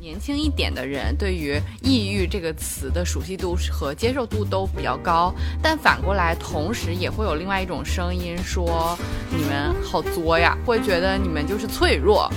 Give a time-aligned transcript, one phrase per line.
[0.00, 8.96] 年轻一点的人对于抑郁这个词的熟悉度和接受度都比较高，但反过来，同时也会有另外一种声音说
[9.30, 12.30] 你们好作呀，会觉得你们就是脆弱。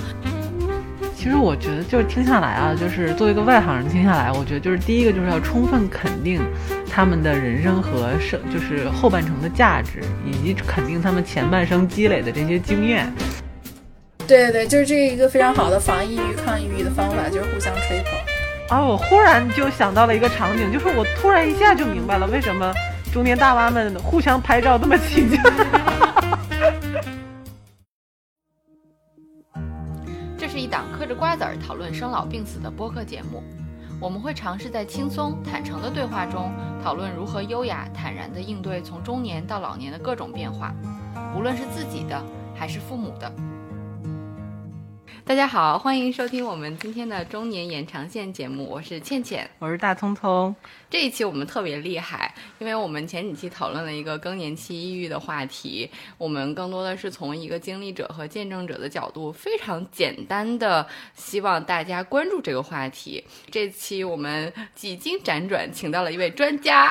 [1.14, 6.40] 其实我觉得就是听下来啊，就是作为一个外行人听下来，我觉得就是第一个就是要充分肯定
[6.88, 13.12] 他们的人生和生，就是后半程的价值，以及肯定他们前半生积累的这些经验。
[14.28, 18.12] 对对对，就是这一个非常好的防抑郁、抗抑郁的方法，就是互相吹捧。
[18.68, 22.70] 啊，我忽然就想到了一个场景，就是我突然一下就明白了，为什么
[23.10, 25.40] 中年大妈们互相拍照那么起劲。
[30.36, 33.42] 这是一档嗑着瓜子儿讨论生老病死的播客节目，
[33.98, 36.52] 我们会尝试在轻松坦诚的对话中，
[36.84, 40.74] 讨论如何优雅坦然地应对从中年到老年的各种变化，
[41.34, 42.22] 无论是自己的
[42.54, 43.32] 还是父母的。
[45.28, 50.56] 大家好，欢迎收听我们今天的中年延长线节目，我是倩倩，我是大聪聪。
[50.88, 63.22] 这一期我们特别厉害，因为我们前几期讨论了一个更年期抑郁的话题，我们更多的是从一个经历者和见证者的角度，非常简单的希望大家关注这个话题。
[63.50, 66.90] 这期我们几经辗转，请到了一位专家，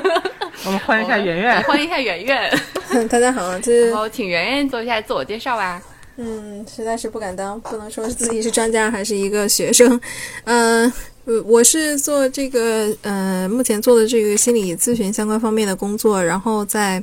[0.64, 2.50] 我们欢迎一下圆圆， 欢迎一下圆圆。
[3.10, 5.82] 大家好，这然后请圆圆做一下自我介绍吧。
[6.18, 10.00] 嗯，实在是不敢当，不能说自己是专家还是一个学生。
[10.44, 10.90] 嗯，
[11.24, 17.02] 我我是做这个，呃，目前做的这个心理咨询相关方面的工作，然后在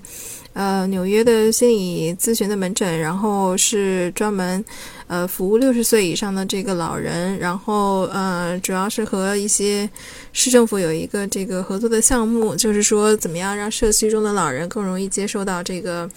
[0.53, 4.65] 呃纽约的心理咨询的门诊，然后是专门
[5.05, 9.87] 呃服务六十岁以上的这个老人，然后呃主要是和一些
[10.31, 16.09] 市政府有一个这个合作的项目，就是说怎么样让社区中的老人更容易接受到这个。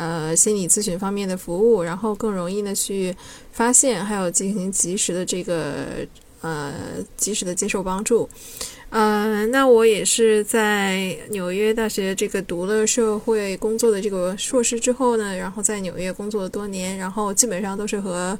[0.00, 3.14] 呃，心理咨询方面的服务，然后更容易呢去
[3.52, 5.88] 发现，还有进行及时的这个
[6.40, 6.72] 呃
[7.18, 8.26] 及时的接受帮助。
[8.88, 18.38] 呃，那我也是在纽约大学这个读了社会工作的这个硕士之后呢，然后在纽约工作了多年，然后基本上都是和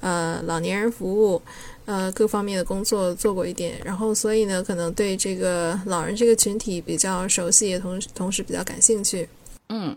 [0.00, 1.42] 呃老年人服务，
[1.84, 9.28] 呃各方面的工作做过一点，然后所以呢，可能对这个老人这个群体比较熟悉，也同同时比较感兴趣。
[9.68, 9.94] 嗯。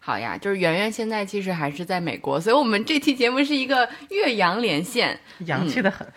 [0.00, 6.06] 好呀，就是圆圆现在其实还是在美国，所以我们这期节目是一个岳阳连线，洋气的很。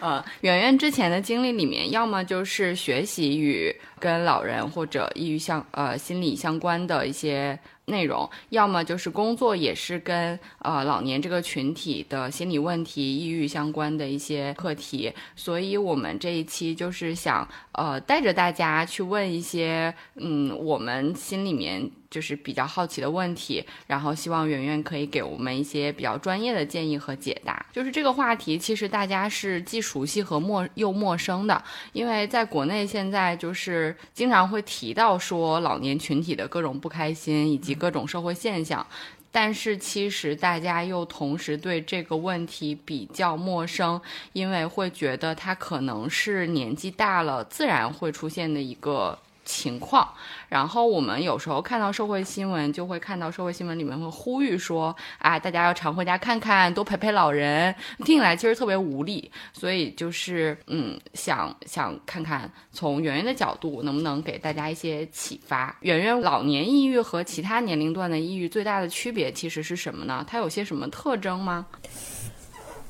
[0.00, 21.90] 呃，圆圆之前的经历里面，要么就是学习与跟老人或者抑郁相呃心理相关的一些内容，要么就是工作也是跟呃老年这个群体的心理问题、抑郁相关的一些课题，所以我们这一期就是想呃带着大家去问一些嗯我们心里面。
[22.14, 27.66] 就是比较好奇的问题，然后希望圆圆可以给我们一些比较专业的建议和解答。
[27.72, 31.60] 就是这个话题，其实大家是既熟悉和陌又陌生的，
[31.92, 38.86] 因为在国内现在就是经常会提到说老年群体的各种不开心以及各种社会现象，
[39.32, 44.00] 但是其实大家又同时对这个问题比较陌生，
[44.32, 49.18] 因为会觉得它可能是年纪大了自然会出现的一个。
[49.44, 50.08] 情况，
[50.48, 57.74] 然后我们有时候看到社会新闻，就会看到社会新闻里面会呼吁说，啊，大家要常回家看看，多陪陪老人。
[58.04, 65.76] 听起来其实特别无力，所以就是，嗯，想想看看从圆圆的角度，能不能给大家一些启发。
[65.80, 70.24] 圆圆，老年抑郁和其他年龄段的抑郁最大的区别其实是什么呢？
[70.26, 71.66] 它有些什么特征吗？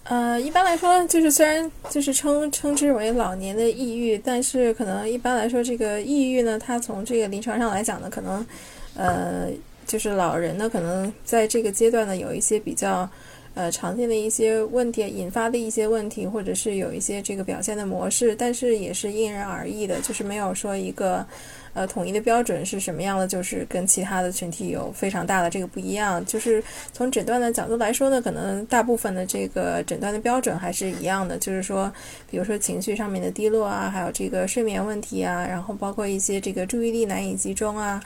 [0.04, 8.46] 呃，一般来说，就是虽然就是称称之为老年的抑郁，但是可能一般来说，这个抑郁呢，它从这个临床上来讲呢，可能，
[8.96, 9.48] 呃，
[9.86, 13.08] 就是老人呢，可能在这个阶段呢，有一些比较，
[13.54, 21.26] 呃，常见的一些问题引发的一些问题，或者是有一些这个表现的模式，但是也是因人而异的，就是没有说一个。
[21.74, 23.26] 呃，统一的标准是什么样的？
[23.26, 26.24] 就是跟其他的群体有非常大的这个不一样。
[26.24, 26.62] 就是
[26.92, 31.36] 从诊断的角度来说呢，可能大部分的这个诊断的标准还是一样的。
[31.36, 31.92] 就是说，
[32.30, 38.00] 比如说情绪上面的低落啊，还有这个睡眠问题啊，然后包括一些这个注意力难以集中啊。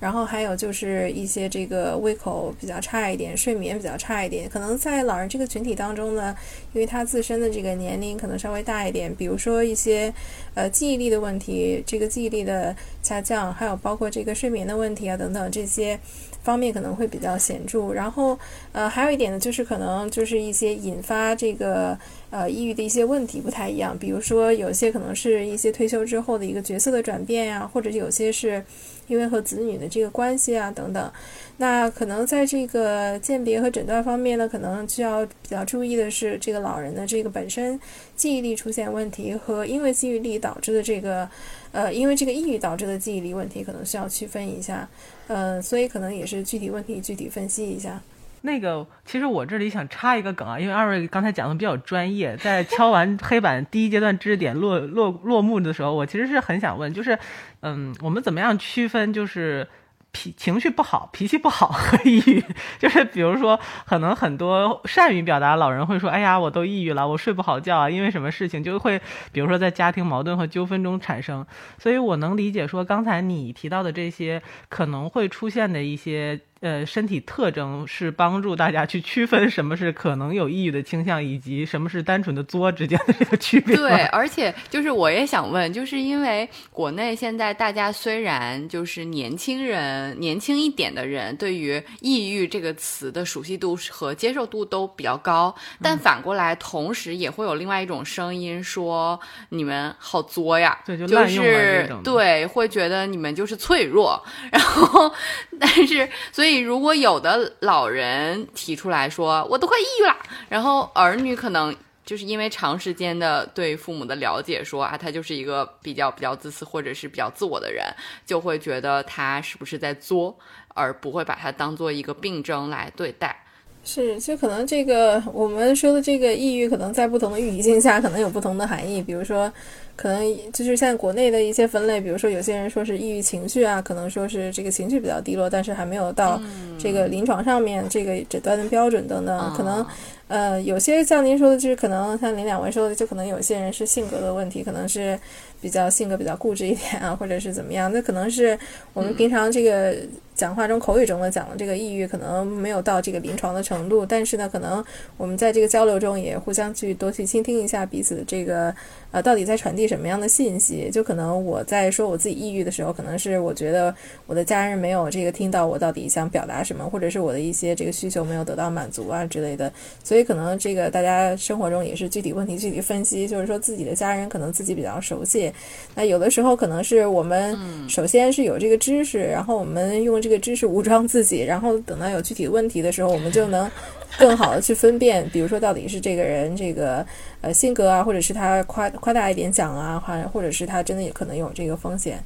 [0.00, 6.36] 然后还有就是一些这个胃口比较差一点，睡眠比较差一点，可能在老人这个群体当中呢，
[6.74, 10.12] 因为他自身的这个年龄可能稍微大一点，比如说一些
[10.52, 15.96] 呃记忆力的问题，这个记忆力的下降，还有包括这个睡眠的问题啊等等这些
[16.42, 17.92] 方面可能会比较显著。
[17.92, 18.36] 然后
[18.72, 21.96] 呃还有一点呢，就是可能就是一些引发这个
[22.30, 28.64] 呃抑郁的一些问题不太一样，比如说有些可能是一些退休之后的一个角色的转变呀，或者有些是。
[29.06, 31.12] 因为和子女的这个关系啊等等。
[31.58, 37.78] 那可能在这个鉴别和诊断方面呢，可能需要比较注意的是，这个老人的这个本身
[38.16, 41.28] 记忆力出现问题和因为记忆力导致的这个，
[41.74, 44.88] 呃，因为这个抑郁导致的记忆力问题，可能需要区分一下。
[45.26, 48.00] 呃，所以可能也是具体问题具体分析一下。
[48.42, 57.18] 那个，其实我这里想插一个梗啊，因为二位刚才讲的比较专业，在敲完黑板第一阶段知识点落落落幕的时候，我其实是很想问，就是，
[57.60, 59.66] 嗯，我们怎么样区分就是。
[60.14, 62.42] 脾情绪不好，脾气不好和抑郁，
[62.78, 69.00] 就是比如说，可能很多善于表达老人会说：“哎呀，我都抑郁了，我睡不好觉啊，因为什么事情？”就会
[69.32, 71.44] 比如说在家庭矛盾和纠纷中产生。
[71.78, 76.40] 所以我能理解说，刚才你提到的这些可能会出现的一些。
[76.64, 83.76] 呃，身体特征是帮助大家去区分什么是可能有抑郁的倾向，以及什么是单纯的作之间的这个区别。
[83.76, 99.20] 对，而且就是我也想问，就是因为国内现在大家虽然就是年轻人年轻一点的人对于抑郁这个词的熟悉度和接受度都比较高，但反过来同时也会有另外一种声音说
[99.50, 104.18] 你们好作呀，对，就是对，会觉得你们就是脆弱，
[104.50, 105.12] 然后
[105.60, 106.54] 但是所以。
[106.64, 110.16] 如果有的老人提出来说我都快抑郁了，
[110.48, 111.74] 然后儿女可能
[112.06, 117.84] 就是因为长时间的对父母的了解，说啊他就是一个比较比较自私或者是比较自我的人，
[118.24, 120.34] 就会觉得他是不是在作，
[120.68, 123.36] 而不会把他当做一个病症来对待。
[123.84, 129.52] 是，就可能这个我们说的这个抑郁，可能在不同的语境下可能有不同的含义，比如说。
[129.96, 136.40] 可能就是像国内的一些分类，比如说有些人说是抑郁情绪啊，可能说是这个情绪比较低落，但是还没有到
[136.78, 139.54] 这个临床上面这个诊断的标准等等。
[139.56, 139.86] 可能
[140.26, 145.18] 呃有些像您说的，就是可能像您两位说的，就可能有些人是性格的问题，可能是
[145.60, 147.92] 比较性格比较固执一点啊，或者是怎么样。
[147.92, 148.58] 那可能是
[148.92, 149.96] 我们平常这个
[150.34, 154.84] 讲话中口语中的讲的这个抑郁，可能没有到这个临床的程度，但是呢，可能
[155.16, 158.74] 我们在这个交流中也互相去多去倾听一下彼此的这个
[159.12, 159.84] 呃到底在传递。
[159.84, 160.88] 什么样的信息？
[160.90, 163.94] 就可能我在说我自己抑郁的时候，可能是我觉得
[164.26, 169.70] 我的家人没有这个听到我到底想表达什么，或者是我的一些这个需求没有得到满足啊之类的。
[170.02, 175.52] 所以可能这个大家生活中也是具体问题具体分析，就是说自己的家人可能自己比较熟悉。
[175.94, 177.54] 那有的时候可能是我们
[177.88, 183.70] 首先是有这个知识，然后我们用这个知识武装自己，然后等到有具体问题的时候，我们就能。
[184.16, 187.04] 更好的去分辨，比如说到底是这个人这个
[187.40, 192.22] 呃性格啊，或者是他夸夸大一点讲啊，或或者是他真的也可能有这个风险。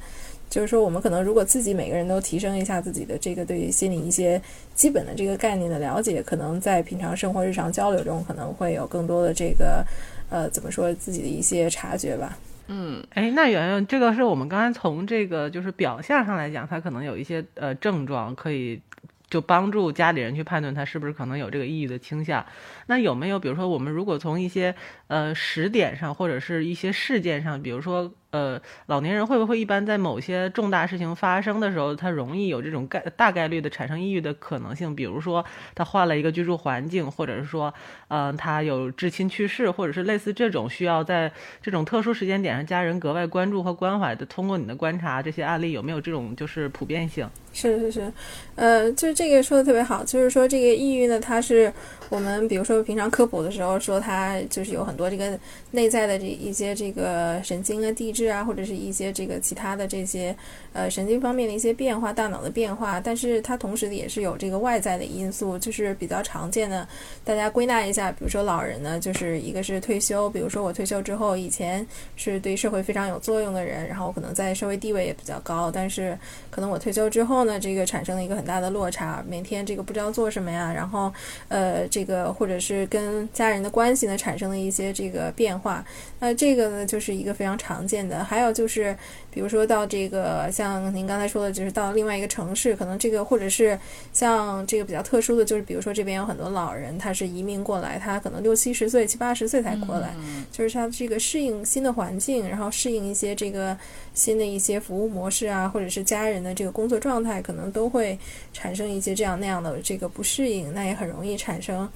[0.51, 4.39] 就是说，我们可能如果自己每个人都提升一下自己的这个对于心理一些
[4.75, 9.83] 基本的这个概念的了解，可能在平常生活日常交流中可能会有更多的这个
[10.29, 12.37] 呃怎么说自己的一些察觉吧。
[12.69, 18.81] 嗯，哎，那圆圆，这个是我们刚才从这个就是表象上来讲，他可能有一些呃症状可以。
[19.29, 22.43] 就帮助家里人去判断他是不是可能有这个抑郁的倾向。
[22.87, 24.73] 那有没有，比如说，我们如果从一些
[25.05, 28.11] 呃时点上，或者是一些事件上，比如说。
[28.31, 34.95] 呃，老年人会不会一般在某些重大事情发生的时候，他容易有这种概大概率的产生抑郁的可能性？
[34.95, 35.43] 比如说
[35.73, 37.73] 他换了一个居住环境，或者是说，
[38.09, 41.31] 嗯，他有至亲去世，或者是类似这种需要在
[41.61, 44.25] 这种特殊时间点上家人格外关注和关怀的。
[44.25, 47.27] 通过你的观察，这些案例有没有这种就是普遍性？
[47.51, 48.13] 是是是，
[48.55, 51.73] 呃，就是这个说的特别好，就是说这个抑郁呢，它是。
[52.09, 55.39] 我们比如说平常科普的时候说，它就是有很多这个
[55.71, 60.35] 内在的这一些这个神经啊、地质啊，或者是一些这个其他的这些
[60.73, 62.99] 呃神经方面的一些变化、大脑的变化。
[62.99, 66.87] 但是它同时也是有这个外在的因素，就是比较常见的。
[67.23, 71.85] 大家归纳一下，比如说老人呢，就是一个是退休，比如说我退休之后，以前
[72.15, 76.17] 是对社会非常有作用的人，然后可能在社会地位也比较高，但是
[76.49, 81.13] 可能我退休之后呢，这个产生了一个很大的落差，每天这个不知道做什么呀，然后
[81.49, 81.98] 呃这。
[81.99, 85.83] 这个或者是跟家人的关系呢产生了一些这个变化，
[86.19, 88.23] 那这个呢就是一个非常常见的。
[88.23, 88.95] 还有就是，
[89.29, 93.77] 比如说到这个像您刚才说的，就是到另外一个城市，可能这个或者是
[94.13, 100.15] 像这个比较特殊的就是，比如说这边有很多老人，他是移民过来，他可能六七十岁、七八十岁才过来，
[100.53, 103.77] 就是他这个适应新的环境，然后适应一些这个
[104.13, 108.17] 新的一些服务模式啊，或者是家人的这个工作状态，可能都会
[108.53, 111.88] 产生一些这样那样的这个不适应，那也很容易产生。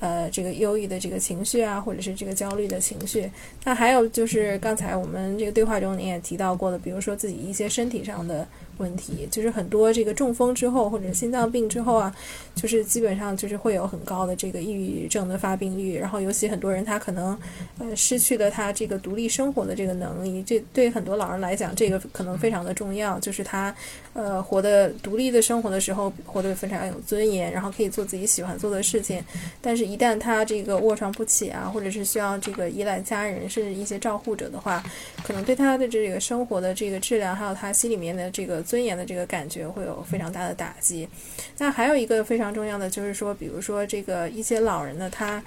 [0.00, 3.30] 呃，这个忧郁的这个情绪啊，或者是这个焦虑的情绪。
[3.64, 8.46] 那还有就是刚才我们这个对话中你也提到过的，比如说自己一些身体上的
[8.78, 12.14] 问题，就是很多这个中风之后或者心脏病之后啊，
[12.54, 17.38] 就是基本上就是会有很高的这个抑郁症的发病率，然后尤其很多人他可能
[17.78, 23.74] 呃失去了他这个独立生活的这个能力，这对很多老人来讲，这个可能非常的重要，就是他
[24.14, 29.22] 呃活得独立的生活的时候，活得非常有尊严，然后可以做自己喜欢做的事情，
[29.60, 34.82] 但是一旦他这个卧床不起啊，或者是需要这个依赖家人甚至一些照护者的话，
[35.24, 41.08] 可能对他的这个生活的这个质量，还有他心里面的这个尊严的这个感觉，会有非常大的打击。
[41.56, 45.42] 那还有一个非常重要的就是说，比如说这个一些老人呢，他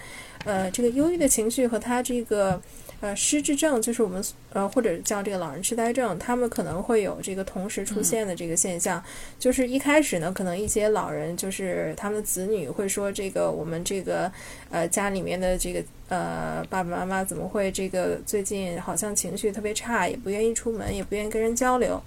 [0.46, 2.60] 呃这个忧郁的情绪和他这个
[3.00, 4.24] 呃失智症，就是我们
[4.54, 9.04] 呃或者叫这个老人痴呆症，他们可能会有这个同时出现的这个现象。
[9.38, 14.32] 就是一开始呢，可能一些老人就是他们的子女会说，这个我们这个
[14.72, 22.02] 呃家里面的这个呃爸爸妈妈怎么会这个最近好像情绪特别差，也不愿意出门，也不愿意跟人交流。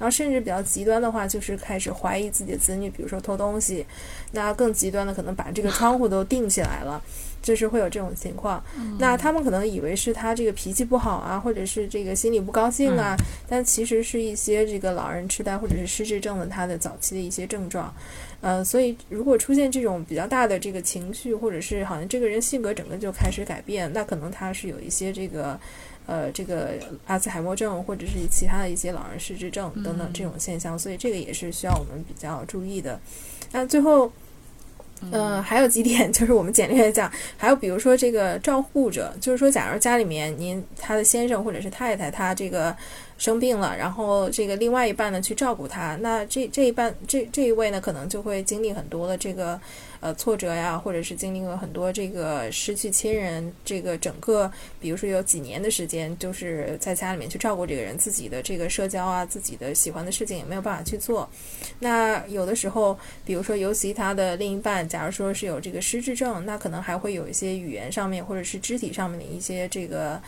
[0.00, 3.84] 然后甚至比较极端的话，就是开始怀疑自己的子女，比如说偷东西。
[4.32, 7.02] 那更极端的，可能把这个窗户都钉起来了，
[7.42, 8.64] 就是会有这种情况。
[8.98, 13.14] 那他们可能以为是他这个脾气不好啊，或者是这个心里不高兴啊，
[13.46, 17.94] 但其实是一些这个老人痴呆或者是失智症的他的早期的一些症状。
[18.40, 25.60] 呃，所以如果出现这种比较大的这个情绪，或者是好像这个人性格整个就开始改变，那可能他是有一些这个。
[26.10, 26.70] 呃，这个
[27.06, 32.98] 阿兹海默症或者是其他的一些老人失智症等等这种现象，所以这个也是需要我们比较注意的。
[33.52, 34.10] 那最后，
[35.10, 42.76] 嗯，还有几点 就是我们简略讲，还有比如说这个照护者，就是说，假如家里面您他的先生或者是太太他这个
[43.18, 49.60] 生病了，然后这个另外一半呢去照顾他，那这这一半这这一位呢可能就会经历很多的这个。
[50.02, 61.28] 呃，挫折呀，或者是经历了很多这个失去亲人，这个整个，比如说有几年的时间，就是在家里面去照顾这个人，自己的这个社交啊，自己的喜欢的事情也没有办法去做。
[61.80, 70.20] 那有的时候，比如说，尤其他的另一半，假如说是有这个失智症，那可能还会有一些语言上面或者是肢体上面的一些这个。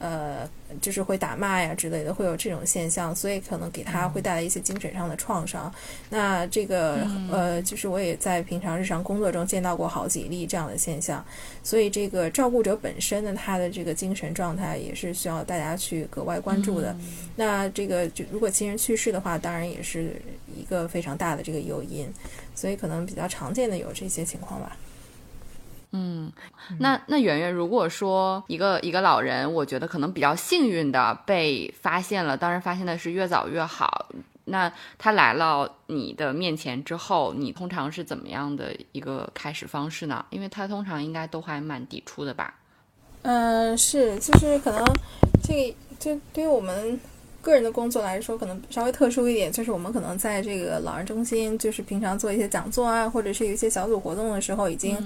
[0.00, 0.48] 呃，
[0.80, 5.70] 就是会打骂呀之类的，会有这种现象，所以可能给他会带来一些精神上的创伤。
[6.08, 11.22] 那这个呃，就是我也在平常日常工作中见到过好几例这样的现象，
[11.62, 16.96] 所以这个照顾者本身呢，他的这个精神状态也是需要大家去格外关注的。
[17.36, 20.14] 那这个就如果亲人去世的话，当然也是
[20.56, 22.10] 一个非常大的这个诱因，
[22.60, 24.76] 所以可能比较常见的有这些情况吧。
[25.92, 26.30] 嗯，
[26.78, 34.10] 那那圆圆，如果说一个一个老人，我觉得可能比较幸运的被发现了，当然发现的是越早越好。
[34.44, 40.22] 那他来到你的面前之后，你通常是怎么样的一个开始方式呢？
[40.28, 42.54] 因为他通常应该都还蛮抵触的吧？
[43.22, 44.84] 嗯，是，就是可能
[45.42, 47.00] 这这对于我们。
[47.40, 54.96] 个人的工作来说，可能稍微特殊一点，就是我们可能在这个老人中心，就是平常做一些讲座啊，或者是有一些小组活动的时候，已经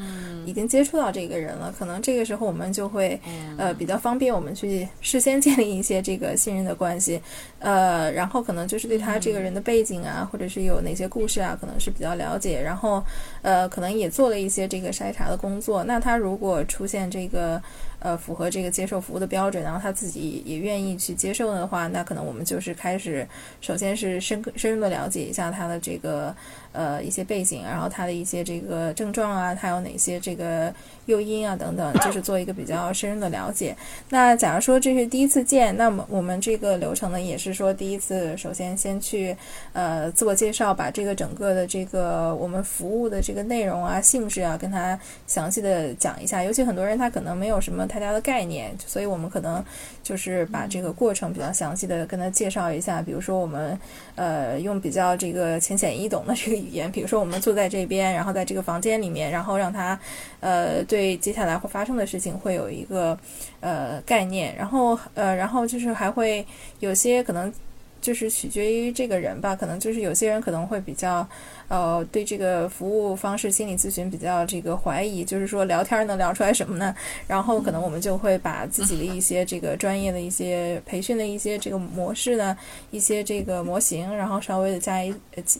[0.44, 1.72] 已经接触到这个人了。
[1.78, 3.18] 可能这个时候我们就会
[3.56, 7.20] 呃比较方便我们去事先建立一些这个信任的关系，
[7.60, 13.00] 呃，然后可能就是对他这个人的背景啊，或者是有哪些故事啊，可能是比较了解，然后
[13.42, 15.84] 呃可能也做了一些这个筛查的工作。
[15.84, 17.62] 那他如果出现这个。
[18.04, 23.26] 呃，符合这个接受服务的标准，然后他自己也愿意去接受的话，那可能我们就是开始，
[23.62, 26.36] 首先是深刻深入的了解一下他的这个
[26.74, 30.70] 呃一些背景，然后他的一些这个症状啊，他有哪些这个
[31.06, 33.74] 诱因啊等等，就是做一个比较深入的了解。
[34.10, 39.36] 那假如说这是第一次见，那么我们这个流程呢，也是说第一次首先先去
[39.72, 46.44] 呃自我介绍，把这个整个的这个我们服务的这个内容啊、性质啊，跟他详细的讲一下。
[46.44, 48.04] 尤其很多人他可能没有什么太。
[48.04, 49.64] 大的概念，所以我们可能
[50.02, 53.00] 就是把这个过程比较详细的跟他介绍一下。
[53.00, 53.80] 比如说，我们
[54.14, 59.98] 呃用比较这个浅显易懂的这个语言，比如说我们坐在这边，然后在这个房间里面，然后让他
[60.40, 63.18] 呃对接下来会发生的事情会有一个
[63.60, 64.54] 呃概念。
[64.56, 66.44] 然后呃，然后就是还会
[66.80, 67.52] 有些可能
[68.00, 71.28] 就是取决于这个人吧，可能就是有些人可能会比较。
[71.68, 76.94] 呃，对这个服务方式心理咨询比较这个怀疑，就是说聊天能聊出来什么呢？
[77.26, 82.56] 然后可能我们就会把自己的一些这个专业的一些培训的一些这个模式呢，
[82.90, 85.14] 一些这个模型，然后稍微的加一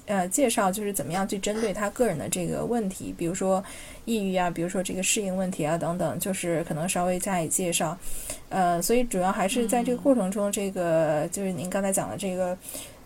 [0.06, 3.62] 呃介绍，就是怎么样去针对他个人的这个问题，比如说
[4.04, 7.96] 抑郁啊，比如说这个适应问题啊等等，就是可能稍微加以介绍。
[8.50, 12.56] 呃，所以主要还是在这个过程中，这个就是您刚才讲的这个。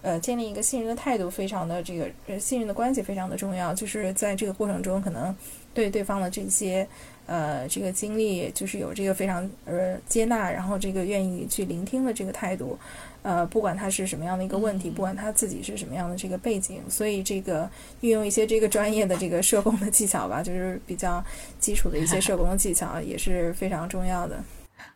[0.08, 3.74] 呃，建立一个信任的态度，非常的这个呃信任的关系非常的重要。
[3.74, 5.36] 就是在这个过程中，可能
[5.74, 6.88] 对对方的这些
[7.26, 12.78] 呃这个经历，就是有这个非常呃接纳，然后这个愿意去聆听的这个态度。
[13.20, 17.68] 呃，不管他是什么样的一个问题，不管他自己是什么样的这个背景，所以这个
[18.00, 21.22] 运用一些这个专业的这个社工的技巧吧，就是比较
[21.60, 24.42] 基础的一些社工技巧，也是非常重要的。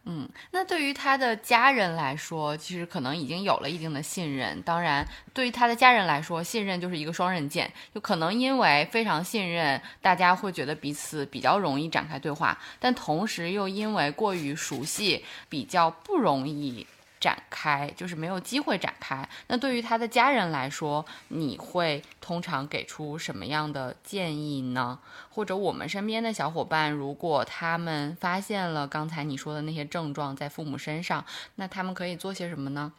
[0.04, 4.60] 嗯，那对于他的家人来说，其实可能已经有了一定的信任。
[4.62, 16.86] 当然，对于他的家人来说，信任就是一个双刃剑，就可能因为非常信任，大家会觉得彼此比较容易展开对话，但同时又因为过于熟悉，比较不容易。
[17.22, 19.26] 展开就是没有机会展开。
[19.46, 24.98] 那对于他的家人来说，你会通常给出什么样的建议呢？
[25.30, 31.24] 或者我们身边的小伙伴，如果他们发现了刚才你说的那些症状在父母身上，
[31.54, 32.92] 那他们可以做些什么呢？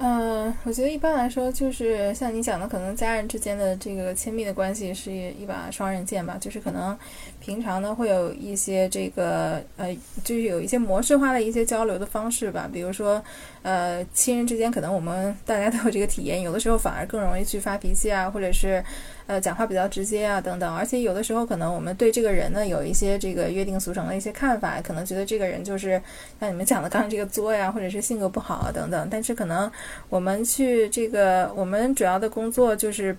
[0.00, 6.38] 嗯，我觉得一般来说，就是像你讲的，可能家人之间的这个亲密的关系是一把双刃剑吧。
[6.38, 6.96] 就是可能
[7.40, 12.68] 平常呢会有一些这个呃，就是有一些模式化的一些交流的方式吧。
[12.72, 13.22] 比如说，
[13.62, 18.82] 呃，亲人之间可能我们大家都有这个体验，有的时候反而更容易去发脾气啊，或者是。
[19.28, 26.00] 呃，讲话比较直接啊，等等，而且有的时候可能我们对这个人呢有一些这个约定俗成的一些看法，可能觉得这个人就是
[26.40, 29.06] 像你们讲的刚才这个作呀， 或者是性格不好啊，等等。
[29.10, 29.70] 但是可能
[30.08, 33.14] 我们去这个，我们主要的工作就是。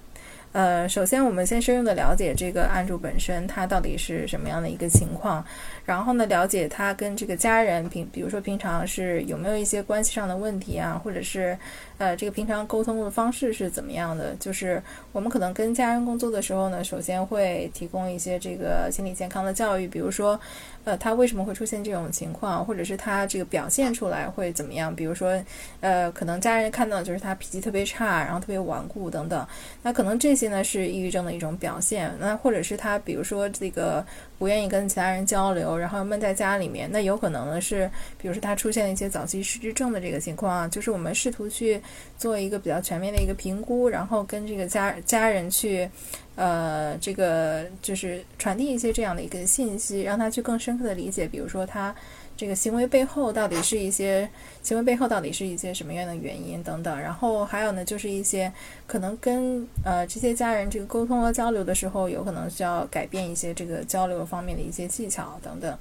[0.51, 5.45] 呃，首先我们先深入的了解这个案主本身，他到底是什么样的一个情况，
[5.85, 11.55] 然后呢，了解他跟这个家人平，比如说平常是有没有一些关系上的问题啊，或者是
[11.99, 14.35] 呃，这个平常沟通的方式是怎么样的？
[14.39, 20.39] 就是我们可能跟家人工作的时候呢，首先会提供一些这个心理健康的教育，比如说。
[20.85, 24.95] 呃，他为什么会出现这种情况，或者是他这个表现出来会怎么样？
[24.95, 25.39] 比如说，
[25.81, 29.45] 呃，可能家人看到就是他脾气特别差，然后特别顽固等等，
[29.83, 32.11] 那可能这些呢是抑郁症的一种表现。
[32.19, 34.05] 那或者是他，比如说这个。
[34.39, 41.81] 不愿意跟其他人交流，然后闷在家里面，那有可能呢是，比如说他出现了一些早期失智症的这个情况啊，就是我们试图去
[42.17, 45.89] 做一个比较全面的一个评估，然后跟这个家家人去，
[46.35, 51.93] 呃，这个就是传递一些这样的一个信息，让他去更深刻的理解，比如说他。
[52.39, 54.29] 这个行为背后到底是一些
[54.63, 58.49] 行为背后到底是一些什么样的原因等等，然后还有呢，就是一些
[58.87, 65.77] 可能跟呃这些家人这个沟通和交流的时候，有可能需要改变一些这个交流方面的一些技巧等等，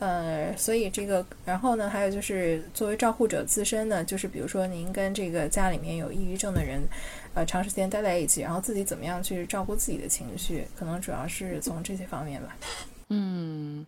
[0.00, 6.82] 呃，所以这个然后呢，还有就是作为照护者自身呢，就是比如说您跟这个家里面有抑郁症的人，
[7.34, 12.56] 呃，长时间待在一起，然后自己怎么样去照顾自己的情绪，可能主要是从这些方面吧。
[13.10, 13.86] 嗯。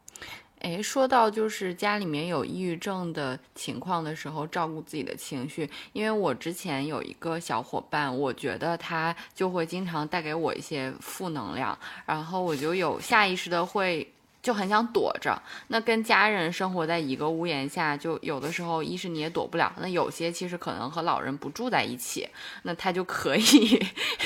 [0.63, 14.09] 哎，说到就是家里面有抑郁症的情况的时候，照顾自己的情绪，因为我之前有一个小伙伴，我觉得他就会经常带给我一些负能量，然后我就有下意识的会
[14.41, 15.37] 就很想躲着。
[15.67, 22.29] 那跟家人生活在一个屋檐下，就有的时候一是你也躲不了，那有些其实可能和老人不住在一起，
[22.63, 23.85] 那他就可以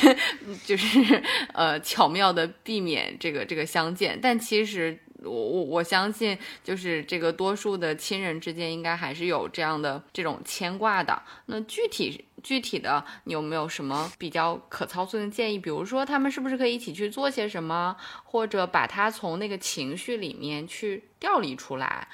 [0.66, 1.22] 就是
[1.54, 4.98] 呃巧妙的避免这个这个相见，但其实。
[5.22, 11.20] 我我我相信，就是这个多数的亲人之间，应该还是有这样的这种牵挂的。
[11.46, 15.58] 那具体具体的，你有没有什么比较可操作的建议？
[15.58, 22.06] 比如说，他们是不是可以一起去做些什么，或者把他从那个情绪里面去调离出来？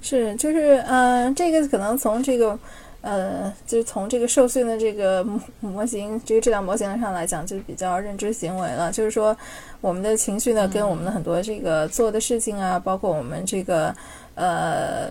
[0.00, 2.58] 是，就是，嗯，这个可能从这个。
[3.02, 5.26] 呃，就是从这个受训的这个
[5.58, 8.92] 模型，这个治疗模型上来讲，就比较认知行为了。
[8.92, 9.36] 就是说，
[9.82, 13.94] 我们的情绪呢，跟我们的很多这个做的事情啊，包括我们这个
[14.34, 15.10] 呃，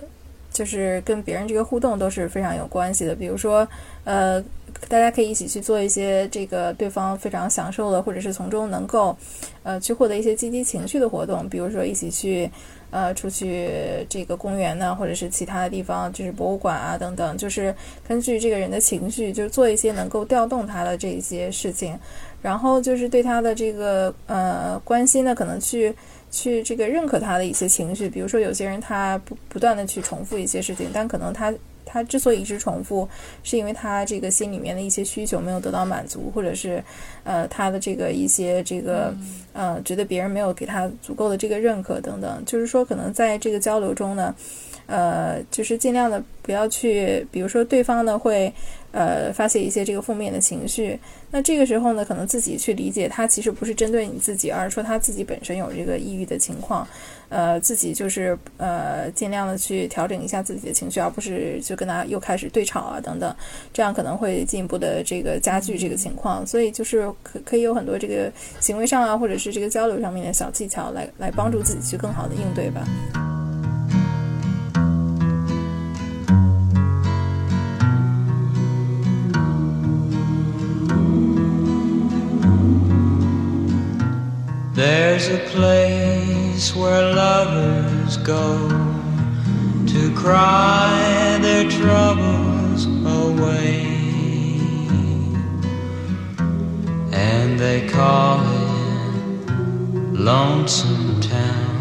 [0.52, 3.14] 就是跟别人这个互动都是非常有关系的。
[3.14, 3.68] 比如说，
[4.06, 4.42] 呃，
[4.88, 9.16] 大家可以一起去做一些这个对方非常享受的，或者是从中能够
[9.64, 12.50] 呃去获得一些积极情绪的活动，比如说一起去。
[12.94, 17.74] 呃，出去这个公园呢，或者是其他的地方，就是博物馆啊等等，就是
[18.06, 21.98] 根据这个人的情绪，就是做一些能够调动他的这些事情，
[22.42, 25.94] 然后就是对他的这个呃关心呢，可能去
[26.30, 31.54] 去这个认可他的一些情绪，比如说有些人他不不断的去重复一些事情，但可能他。
[31.84, 33.10] 他之所以一直重复，
[33.44, 36.82] 是因为他这个心里面的一些需求没有得到满足，或者是，
[37.26, 39.14] 呃，他的这个一些这个，
[39.52, 42.42] 呃，觉得别人没有给他足够的这个认可等等。
[42.46, 44.34] 就是说，可能在这个交流中呢，
[44.86, 48.54] 呃，就是尽量的不要去，比如说对方呢会。
[48.92, 51.00] 呃，发泄一些这个负面的情绪，
[51.32, 56.86] 那这个时候呢，可能自己去理解他其实不是针对你自己，而是说他自己本身有这个抑郁的情况，
[57.30, 63.34] 呃，自己就是呃尽量的去调整一下自己的情绪，而不是就跟他又开始对吵啊等等，
[63.72, 72.86] 这样可能会进一步的这个加剧这个情况，所以就是可可以有很多这个行为上啊，或者是这个交流上面的小技巧来来帮助自己去更好的应对吧。
[84.75, 88.69] There's a place where lovers go
[89.87, 93.87] to cry their troubles away.
[97.13, 99.51] And they call it
[100.13, 101.81] Lonesome Town,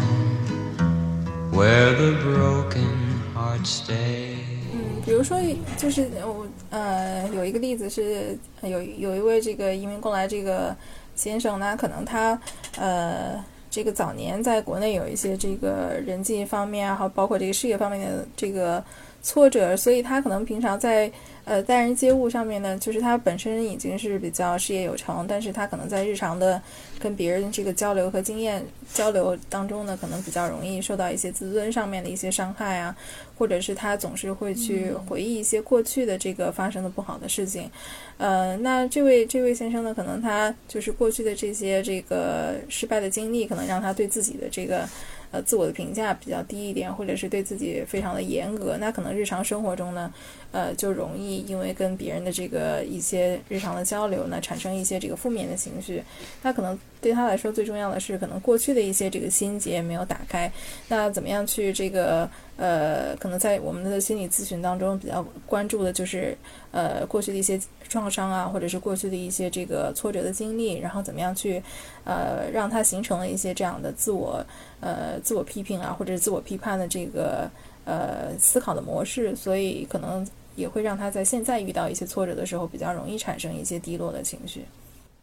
[1.50, 4.36] where the broken hearts stay.
[4.72, 5.38] 嗯，比如说，
[5.76, 10.74] 就是我呃有一个例子是有有一位这个移民过来这个
[11.21, 12.39] 先生呢，可能他
[12.79, 18.83] 呃这个早年在国内有一些这个人际方面啊，还包括这个事业方面的这个
[19.21, 21.11] 挫折，所以他可能平常在
[21.45, 26.61] 呃待人接物上面呢，就是他本身已经是比较事业有成，但是他可能在日常的
[26.99, 32.95] 跟别人这个交流和经验交流当中呢，可能比较容易受到一些自尊上面的一些伤害啊，
[33.37, 37.69] 或者是他总是会去回忆一些过去的这个发生的不好的事情。
[38.17, 44.87] 呃，那这位这位先生呢，可能他就是过去的这些这个失败的经历，可能让他对自己的这个
[45.31, 48.77] 呃自我的评价比较低一点，或者是对自己非常的严格。
[48.77, 50.13] 那可能日常生活中呢，
[50.51, 56.03] 呃，就容易因为跟别人的这个一些日常的交流呢，产生一些这个负面的情绪。
[56.41, 60.51] 那可能对他来说最重要的是，可能过去的一些这个心结没有打开。
[60.87, 66.37] 那怎么样去这个呃，可能在我们的心理咨询当中比较关注的就是
[66.71, 71.61] 呃过去的一些创伤啊，或者是过去的一些这个挫折的经历，然后怎么样去
[72.03, 74.45] 呃让他形成了一些这样的自我
[74.79, 77.49] 呃自我批评啊，或者是自我批判的这个
[77.85, 84.65] 呃思考的模式，所以可能也会让他在现在遇到一些挫折的时候，比较容易产生一些低落的情绪。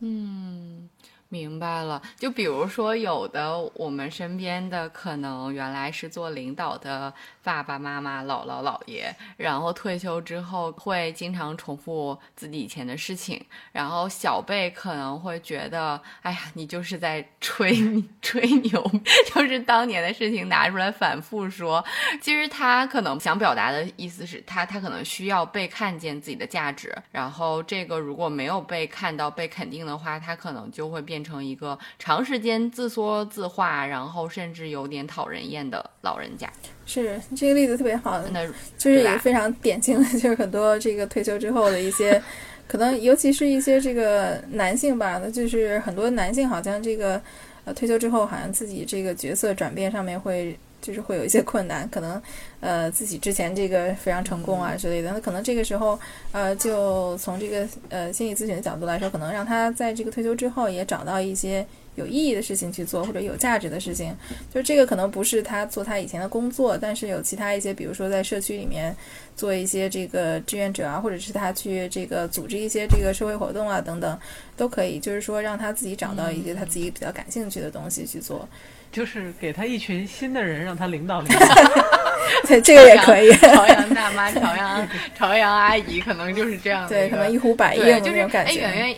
[0.01, 0.89] 嗯，
[1.29, 2.01] 明白了。
[2.17, 7.13] 就比如说，有的我们身边的可能原来是做领导的
[7.43, 17.77] 爸爸妈妈、姥姥姥爷，然后退休之后会经常重复自己以前的事情，然后小辈可能会觉得，哎呀，你就是在吹
[18.23, 18.91] 吹牛，
[19.35, 21.85] 就是当年的事情拿出来反复说。
[22.23, 36.51] 其实他可能想表达的意思是他他可能需要被看见自己的价值，然后这个如果没有被看到、被肯定的话，他可能就会变成一个长时间自说自话，然后甚至有点讨人厌的老人家。
[36.87, 38.47] 是这个例子特别好，那
[38.79, 42.23] 就是也非常典型的，就是很多这个退休之后的一些，
[42.67, 47.21] 可能尤其是一些这个男性吧，那就是很多男性好像这个
[47.65, 52.21] 呃退休之后，好像自己这个角色转变上面会就是会有一些困难，可能
[52.61, 55.99] 呃自己之前这个非常成功啊之类的，那可能这个时候
[56.33, 61.67] 呃就从这个呃心理咨询的角度来说，可能让他在这个退休之后也找到一些。
[61.99, 64.17] 有意义的事情去做，或者有价值的事情，
[64.55, 68.97] 就这个可能不是他做他以前的工作，但是有其他一些，比如说在社区里面
[69.37, 74.19] 做一些这个志愿者啊，或者是他去这个组织一些这个社会活动啊等等，
[74.57, 75.01] 都可以。
[75.01, 78.49] 就是说让他自己找到一些他自己比较感兴趣的东西去做，
[78.93, 81.47] 就是给他一群新的人，让他领导领导。
[82.47, 83.33] 对，这个也可以。
[83.35, 88.55] 朝阳大妈、朝阳朝阳阿姨，可能就是这样的对，可能一呼百应，那种感觉。
[88.61, 88.97] 圆圆，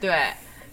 [0.00, 0.16] 对。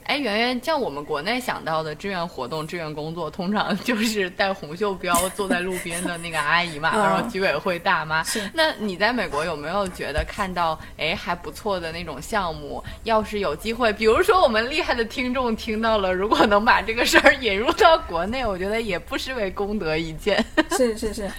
[0.06, 8.48] 哎，圆圆，像我们国内想到的志愿活动、志愿工作，通常就是带红袖标坐在路边的那个阿姨嘛， 嗯然后居委会大妈是。
[8.54, 12.84] 那你在美国有没有觉得看到哎还不错的那种项目？
[13.04, 20.46] 要是有机会，比如说我们厉害的听众听到了，如果能把这个事儿引入到国内，我觉得也不失为功德一件。
[20.78, 21.32] 是是是，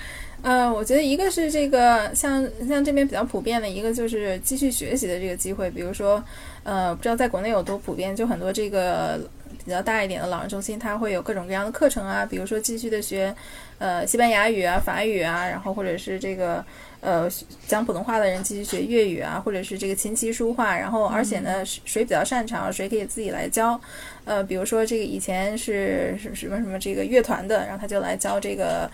[0.42, 6.22] 呃，我觉得一个是这个像像这边比较普遍的一个就是继续学习的这个机会，比如说，
[6.66, 9.20] 呃，不知道在国内有多普遍，就很多这个
[9.64, 13.32] 比较大一点的老人中心，它会有各种各样的课程啊，比如说继续的学，
[13.78, 16.64] 呃，西班牙语啊、法语啊，然后或者是这个。
[17.02, 17.30] 呃，
[17.68, 23.80] 讲普通话的人继续学粤语啊，或者是这个琴棋书画，然后而且呢，谁谁比较擅长，谁可以自己来教。
[24.24, 28.90] 呃，比如说这个以前是什什么什么这个乐团的，然后他就来教这个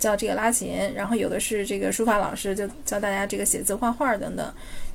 [0.00, 4.52] 教这个拉琴，然后有的是这个书法老师就教大家这个写字画画等等，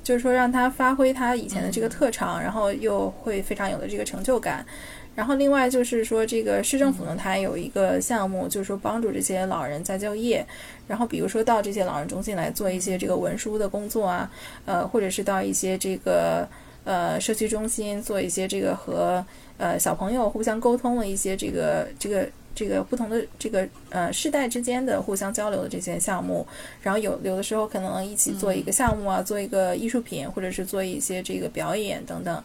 [0.10, 4.66] 就是说让他发挥他以前的这个特长，然后又会非常有的这个成就感。
[5.14, 10.44] 然后另外就是说，这个市政府呢，它有一个项目，就是说帮助这些老人再就业。
[10.88, 14.32] 然后比如说到这些老人中心来做一些这个文书的工作啊，
[14.66, 16.48] 呃，或者是到一些这个
[16.86, 19.24] 呃社区中心做一些这个和
[19.60, 22.28] 呃小朋友互相沟通的一些这个这个
[22.60, 26.46] 这个不同的这个呃世代之间的互相交流的这些项目。
[26.82, 32.44] 然后有有的时候可能一起做一个项目啊，做一个艺术品，或者是做一些这个表演等等，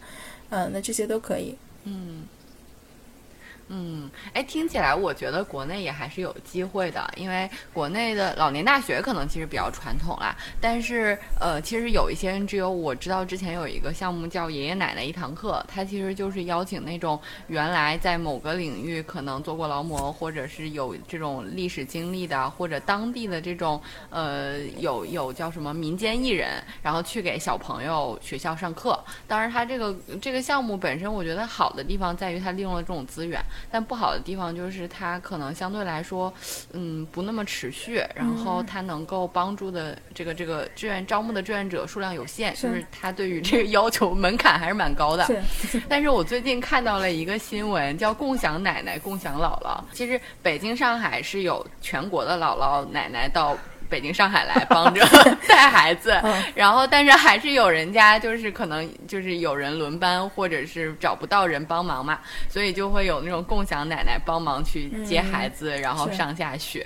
[0.51, 1.57] 嗯、那这些都可以。
[1.83, 2.23] 嗯，
[3.77, 29.03] 嗯，哎，听起来我觉得国内也还是有机会的，因为国内的老年大学可能其实比较传统啦，但是呃，其实有一些 NGO，我知道之前有一个项目叫爷爷奶奶一堂课，它其实就是邀请那种原来在某个领域可能做过劳模，或者是有这种历史经历的，或者当地的这种呃有有叫什么民间艺人，然后去给小朋友学校上课。
[29.27, 33.43] 当然，它这个这个项目本身，我觉得好的地方在于它利用了这种资源。
[33.71, 36.33] 但不好的地方就是它可能相对来说，
[36.73, 45.25] 嗯，不那么持续，然后它能够帮助的这个这个志愿招募的志愿者数量有限，就是它对于这个要求门槛还是蛮高的。
[45.49, 49.83] 是，但是我最近看到了一个新闻，叫“共享奶奶，共享姥姥”。
[49.93, 53.57] 其实北京、上海是有全国的姥姥奶奶到。
[53.89, 55.05] 北京、上海来帮着
[55.49, 56.21] 带孩子，
[56.55, 62.19] 然后但是还是有人家就是可能就是有人轮班，或者是找不到人帮忙嘛，
[62.49, 66.85] 所以就会有那种共享奶奶帮忙去接孩子，然后上下学。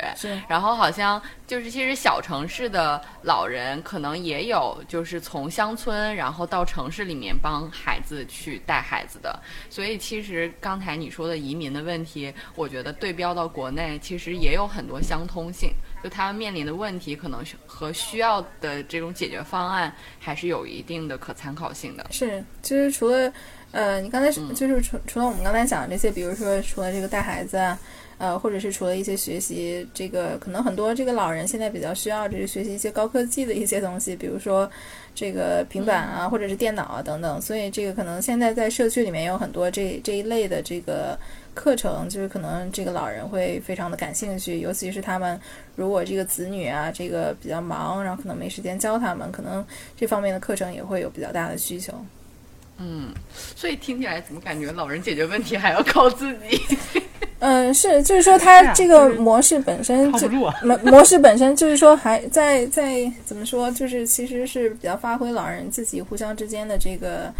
[0.48, 9.38] 然后好像就是其实小城市的老人可能也有，就是从乡村然后到城市里面帮孩子去带孩子的。
[9.70, 15.72] 所以其实刚才你说的移民的问题，我觉得对标到国内，其实也有很多相通性。
[16.02, 22.06] 就他们面临的问题，可能和需要的这种解决方案，还是有一定的可参考性的。
[22.10, 23.32] 是，其实除了，
[23.72, 27.78] 呃，你刚才就是除除了我们刚才讲的这些，比如说除了这个带孩子啊。
[28.18, 34.68] 呃，或者是除了一些学习，这个可能很多这个老人现在比较需要，就是学习一些高科技的一些东西，比如说
[35.14, 37.40] 这个平板啊，或者是电脑啊等等。
[37.40, 41.16] 所以这个可能现在在社区里面有很多这这一类的这个
[41.58, 45.38] 课程，就是可能这个老人会非常的感兴趣，尤其是他们
[45.74, 49.66] 如果这个子女啊这个比较忙，然后可能没时间教他们，可能
[49.96, 51.92] 这方面的课程也会有比较大的需求。
[52.78, 53.12] 嗯，
[53.56, 56.62] 所以听起来怎么感觉老人解决问题 还要靠自己？
[57.40, 60.28] 嗯，是，就是说，它这个模式本身就
[60.62, 67.32] 模模式本身就是说，还在在怎么说，就是其实是比较发挥老人自己互相之间的这个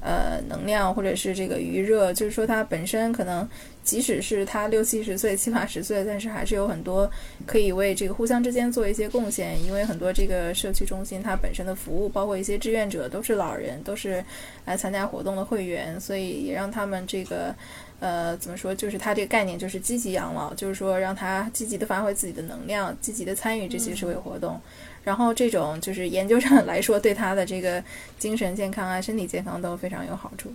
[0.00, 3.48] 呃能量，或者是这个余热，就是说，它本身可能
[3.82, 7.10] 即使是他六七十岁、七八十岁，但是还是有很多
[7.46, 14.24] 可以为这个互相之间做一些贡献，因为很多这个社区中心它本身的服务，包括一些志愿者都是老人，都是
[14.64, 17.54] 来参加活动的会员，所以也让他们这个。
[18.00, 18.74] 呃，怎么说？
[18.74, 24.58] 就是他这个概念就是积极养老，就是说让他积极的发挥自己的能量，积极的参与这些社会活动。
[25.04, 27.84] 然后这种就是研究上来说，对他的这个
[28.18, 30.50] 精神健康啊、身体健康都非常有好处。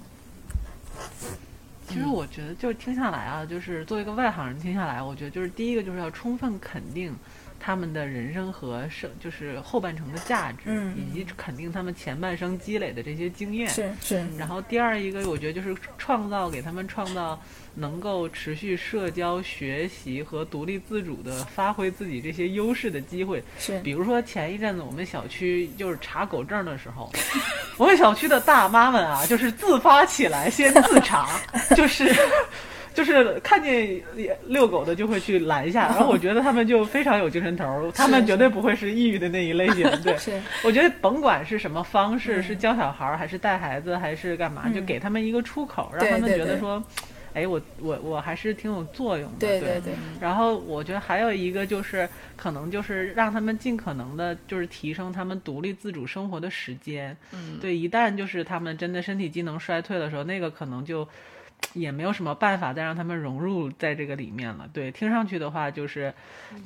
[1.87, 7.15] 其实我觉得，就是听下来啊，就是作为一个外行人听下来，我觉得就是第一个就是要充分肯定。
[7.65, 13.67] 他们的人生和生就是后半程的价值，以及肯定他们前半生积累的这些经验。
[13.69, 14.23] 是是。
[14.37, 17.41] 然后第二一个，我觉得就是创造给他们创造
[17.73, 23.43] 能够持续社交、学习和独立自主的发挥自己这些优势的机会。
[23.57, 23.79] 是。
[23.79, 27.11] 比如说前一阵子我们小区就是查狗证的时候，
[27.77, 31.41] 我们小区的大妈们啊，就是自发起来先自查，
[31.75, 32.15] 就是。
[32.95, 34.01] 就是看见
[34.47, 39.83] 遛狗的就会去拦一下， 然后我觉得他们就非常有精神头，他们绝对不会是抑郁的那一类型。
[40.01, 40.15] 对，
[40.63, 46.81] 我觉得甭管是什么方式，是教小孩还是带孩子还是干嘛，就给他们一个出口，让他们觉得说，
[47.33, 49.39] 哎，我我我还是挺有作用的。
[49.39, 49.93] 对对对。
[50.21, 57.15] 然后我觉得还有一个就是，可能就是让他们尽可能的，就是提升他们独立自主生活的时间。
[57.33, 57.57] 嗯。
[57.59, 61.05] 对，一旦就是他们真的身体机能衰退的时候，那个可能就。
[61.73, 64.67] 也没有什么办法再让他们融入在这个里面了。
[64.71, 66.13] 对，听上去的话就是，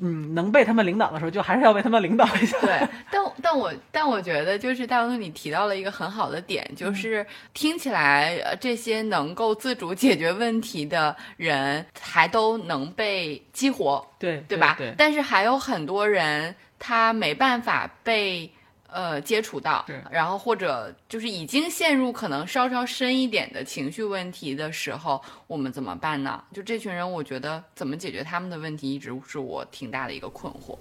[0.02, 2.58] 嗯，能被他们领导的时候，就还是要被他们领导一下。
[2.62, 14.76] 对，但但我但我觉得就是大王你提到了一个很好的点，就是听起来这些能够自主解决问题的人还都能被激活，对对吧？
[14.78, 14.94] 对。
[14.98, 18.52] 但是还有很多人他没办法被。
[18.92, 26.44] 呃，接触到，然后或者就是已经陷入可能稍稍深一点的情绪问题的时候，我们怎么办呢？
[26.54, 30.78] 就这群人，我觉得怎么解决他们的问题，一直是我挺大的一个困惑。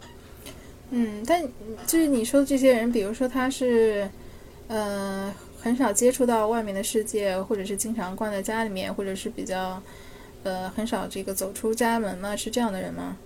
[0.90, 1.42] 嗯，但
[1.86, 4.10] 就是你说的这些人，比如说他是，
[4.68, 9.82] 呃，很少接触到外面的世界，或者是经常关在家里面，或者是比较，
[10.44, 12.34] 呃，很少这个走出家门吗？
[12.34, 13.16] 是这样的人吗？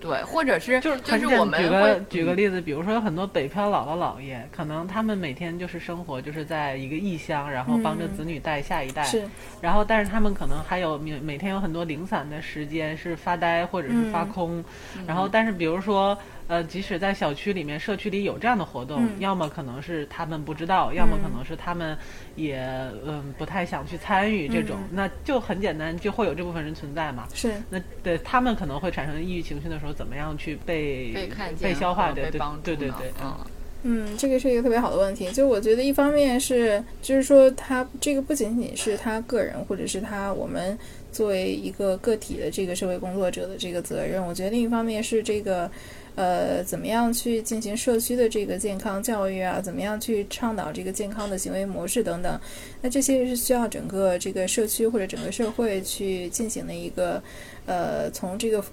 [0.00, 9.24] 对，或者是就是就是我们举个举个例子，比如说有很多北漂姥姥姥爷，可能他们每天就是生活就是在一个异乡，然后帮着子女带下一代，是，
[9.60, 14.64] 然后但是他们可能还有每每天有很多零散的时间是发呆或者是发空，
[15.06, 16.16] 然后但是比如说
[16.48, 21.96] 呃，即使在小区里面、社区里有这样的活动，嗯要么可能是他们不知道，要么可能是他们
[22.36, 22.64] 也
[23.04, 27.26] 嗯不太想去参与这种，嗯那就很简单，就会有这部分人存在嘛。
[27.34, 32.08] 是那对他们可能会产生抑郁情绪的时候，怎么样去被被看见、被消化？
[32.08, 33.36] 和对对被帮助对对对，嗯，
[33.82, 35.30] 嗯，这个是一个特别好的问题。
[35.32, 40.78] 就我觉得，一方面是，就是说他这个不仅仅是他个人，或者是他我们
[41.10, 44.24] 作为一个个体的这个社会工作者的这个责任。
[44.24, 45.70] 我觉得另一方面是这个，
[46.16, 49.60] 呃，怎么样去进行社区的这个健康教育啊？
[49.60, 52.40] 怎么样去倡导这个健康的行为模式等等？
[52.82, 57.22] 那这些是需要整个这个社区或者整个社会去进行的一个，
[57.66, 58.64] 呃，从这个。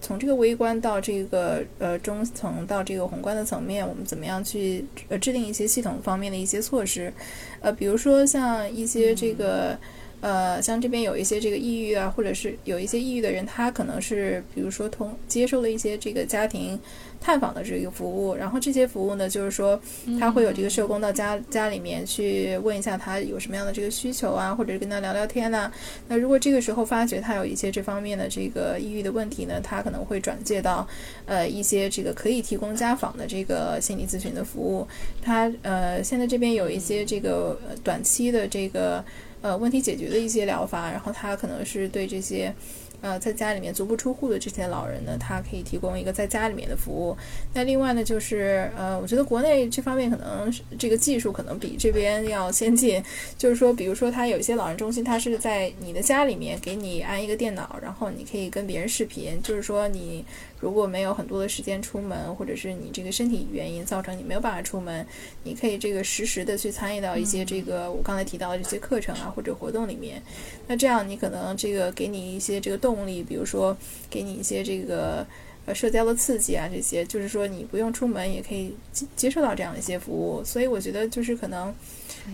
[0.00, 7.12] 从这个微观到这个呃中层到这个宏观的层面，我们怎么样去呃制定一些系统方面的一些措施？
[7.60, 9.76] 呃，比如说像一些这个。
[10.20, 16.78] 呃，像这边有一些这个抑郁啊，或者是有一些抑郁的人，他可能是比如说通接受了一些这个家庭
[17.20, 19.80] 探访的这个服务，然后这些服务呢，就是说
[20.18, 25.70] 他会有这个社工到家家里面去问一下他有什么样的这个需求啊，或者是跟他聊聊天呐、
[26.08, 30.86] 那如果这个时候发觉他有一些这方面的这个抑郁的问题呢，他可能会转介到
[31.26, 34.86] 呃一些这个可以提供家访的这个心理咨询的服务。
[35.22, 39.04] 他呃现在这边有一些这个短期的这个
[39.42, 42.54] 呃问题解决的一些疗法，然后他可能是对这些。
[43.00, 47.16] 呃，在家里面足不出户的这些老人呢，他可以提供一个在家里面的服务。
[47.54, 53.00] 那另外呢，就是呃，我觉得国内这方面可能这个技术可能比这边要先进，
[53.36, 59.40] 就是说，比如说，它有一些老人中心，他是在你的家里面给你安一个电脑，然后你可以跟别人视频。
[59.44, 60.24] 就是说，你
[60.60, 65.06] 如果没有很多的时间出门，或者是你这个身体原因造成你没有办法出门，
[65.44, 70.22] 你可以这个实时的去参与到一些这个我刚才提到的这些课程啊或者活动里面。
[70.66, 73.76] 那这样你可能这个给你一些这个动力，比如说
[74.10, 75.26] 给你一些这个。
[75.66, 81.74] 呃，社交的刺激啊，这些就是说你不用出门也可以接接受到这样的一些服务，所以我觉得就是可能，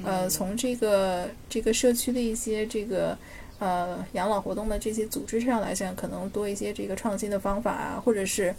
[0.05, 3.19] 呃，从这个这个社区的一些这个
[3.59, 8.55] 呃养老活动的这些组织上来讲，可能多一些这个创新的方法啊，或者是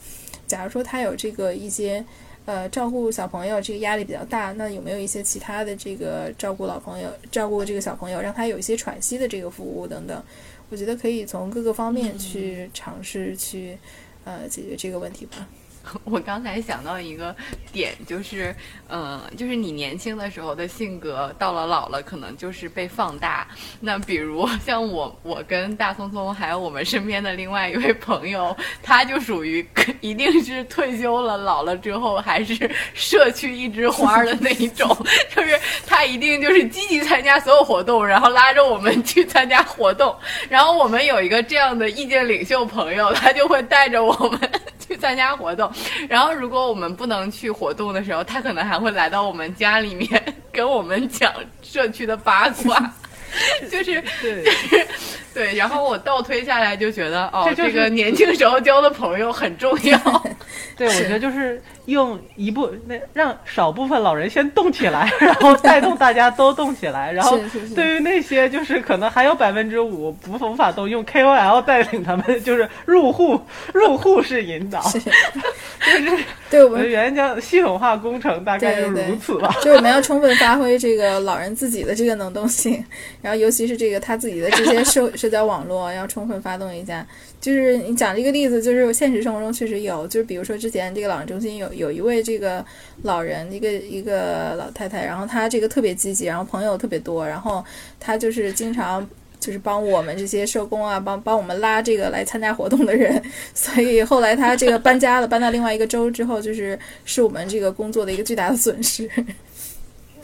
[0.47, 2.03] 假如说他有这个一些
[2.45, 10.23] 呃照顾小朋友这个压力比较大，那有没有一些其他的这个照顾老朋友、照顾这个小朋友，让他有一些喘息的这个服务等等？
[10.69, 13.77] 我觉得可以从各个方面去尝试去
[14.23, 15.47] 呃解决这个问题吧。
[16.03, 17.35] 我刚才想到一个
[17.71, 18.55] 点，就是，
[18.87, 23.47] 呃，就是你年轻的时候的性格，到了老了，可能就是被放大。
[23.79, 29.65] 那比如 像我，我跟大聪聪，还有我们身边的另外一位朋友，他就属于
[30.01, 34.89] 一定是退休了，老了之后还是社区一枝花的那一种，
[35.35, 40.15] 就是他一定就是积极参加所有活动，然后拉着我们去参加活动。
[40.49, 44.39] 然后我们有一个这样的意见领袖朋友，他就会带着我们
[44.87, 45.71] 去参加活动。
[46.09, 50.09] 然后如果我们不能去活动的时候，他可能还会来到我们家里面
[50.51, 52.93] 跟我们讲社区的八卦。
[53.69, 54.87] 就是对就是
[55.33, 59.99] 对，然后我倒推下来就觉得，哦，这就是个年轻时候交的朋友很重要。
[60.77, 73.39] 对，我觉得就是用一部那让少部分老人先动起来， 然后带动大家都动起来，然后 是是是对于那些就是可能还有百分之五不无法动，用 KOL 带领他们就是入户
[73.73, 79.53] 入户式引导，是 就是对我们原讲系统化工程大概就对对如此吧。
[79.61, 82.83] 就我们要充分发挥这个老人自己的这个能动性，
[83.21, 87.05] 然后尤其是这个他自己的这些社社交网络要充分发动一下。
[87.45, 92.65] 就是你讲这个例子，就是现实生活中确实有，就是比如说之前这个老人中心有有一位这个
[93.03, 97.63] 老人，一个一个老太太，然后她这个特别积极，然后朋友特别多，然后
[97.99, 99.07] 她就是经常。
[99.37, 103.21] 就是帮我们这些社工啊，帮帮我们拉这个来参加活动的人，
[103.53, 109.07] 所以后来她这个搬家了，搬到另外一个州之后，就是是我们这个工作的一个巨大的损失。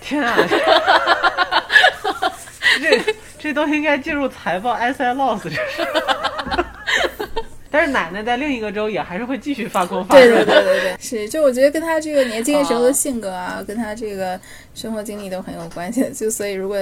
[0.01, 0.35] 天啊！
[2.81, 5.59] 这这都应该进入财报 S I loss 这是。
[7.71, 14.37] 但是奶奶在另一个州也还是会继续发光发对热对对对对， 是，就我觉得跟他这个年轻的时候的性格啊，跟他这个
[14.75, 16.03] 生活经历都很有关系。
[16.13, 16.77] 就所以，如果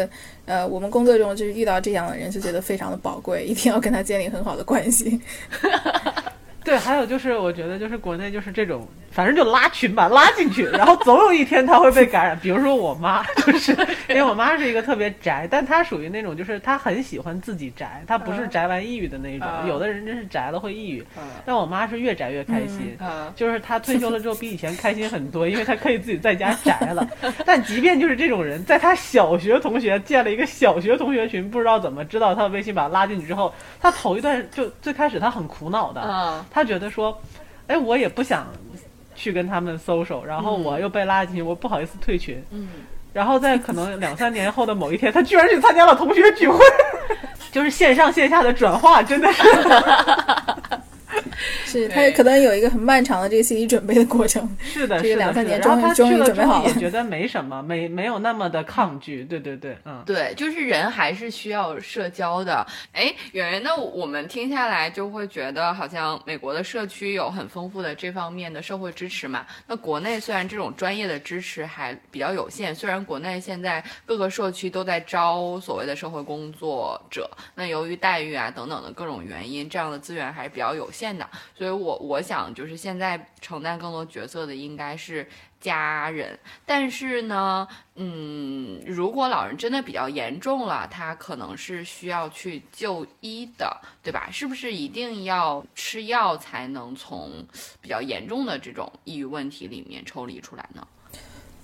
[0.46, 5.22] 呃我们工作中就是遇到这样的人，就觉得非常的宝贵，一定要跟他建立很好的关系。
[6.70, 12.38] 对，还有就是，我觉得就是国内就是这种，反正就拉群吧，拉进去，然后总有一天他会被感染。
[12.40, 13.72] 比如说我妈， 就是
[14.10, 19.48] 因为我妈是一个特别宅，但她属于那种就是她很喜欢自己宅，她不是宅完抑郁的那种。
[19.64, 21.04] 嗯有的人真是宅了会抑郁，
[21.46, 22.96] 但我妈是越宅越开心。
[23.00, 27.08] 嗯 就是她退休了之后比以前开心很多，因为她可以自己在家宅了。
[27.46, 37.18] 但即便就是这种人，在她小学同学建了一个小学同学群，不知道怎么知道她的微信，把她拉进去之后，她头一段就最开始她很苦恼的，嗯他觉得说，
[37.68, 38.48] 哎，我也不想
[39.16, 42.44] 去跟他们 social，然后我又被拉进去，我不好意思退群。
[42.52, 42.68] 嗯，
[43.14, 46.60] 然后在可能两三年后的某一天，他居然去参加了同学聚会，
[47.50, 49.44] 就是线上线下的转化，真的是。
[51.66, 54.48] 是他也可能有一个很漫长的这个心理准备的过程。
[54.62, 59.24] 是的，这个是，两三年是的然后他终于去了之后准备好了也觉得没什么，没没有那么的抗拒。
[59.24, 60.04] 对对对，嗯。
[60.06, 62.66] 对，就是人还是需要社交的。
[62.94, 69.46] 哎，圆圆，那我们听下来就会觉得，好像美国的社区有很丰富的这方面的社会支持嘛。
[69.68, 81.29] 那国内虽然这种专业的支持还比较有限，虽然国内现在各个社区都在招所谓的社会工作者，那由于待遇啊等等的各种原因，这样的资源还是比较有限的。
[81.56, 85.28] 所以我我想，就是现在承担更多角色的应该是
[85.60, 86.38] 家人。
[86.66, 94.30] 但是呢，嗯，如果老人真的比较严重了，他可能是需要去就医的，对吧？
[94.32, 97.32] 是不是一定要吃药才能从
[97.82, 100.88] 比较严重的这种抑郁问题里面抽离出来呢？